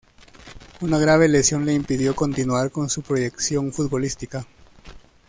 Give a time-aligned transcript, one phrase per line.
[0.79, 4.47] Una grave lesión le impidió continuar con su proyección futbolística.